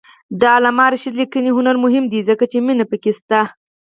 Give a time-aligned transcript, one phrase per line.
[0.39, 3.41] د علامه رشاد لیکنی هنر مهم دی ځکه چې مینه پکې شته.